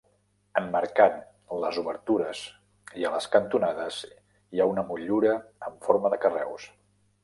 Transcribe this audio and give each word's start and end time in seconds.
Emmarcant 0.61 1.19
les 1.65 1.77
obertures 1.83 2.41
i 3.03 3.07
a 3.07 3.13
les 3.19 3.29
cantonades 3.37 4.03
hi 4.11 4.61
ha 4.61 4.71
una 4.75 4.89
motllura 4.93 5.41
amb 5.71 5.91
forma 5.91 6.17
de 6.17 6.25
carreus. 6.29 6.73